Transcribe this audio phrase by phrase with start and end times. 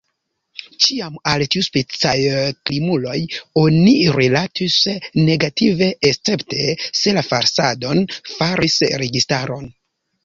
[0.83, 2.13] Ĉiam al tiuspecaj
[2.69, 3.17] krimuloj
[3.65, 4.79] oni rilatis
[5.29, 8.03] negative, escepte se la falsadon
[8.33, 9.63] faris registaro.